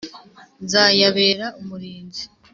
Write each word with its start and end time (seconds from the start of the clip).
Nzayabera 0.63 1.45
umurinzi 1.61 2.23